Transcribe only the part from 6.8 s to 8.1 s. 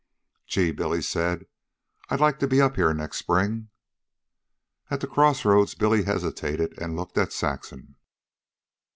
and looked at Saxon.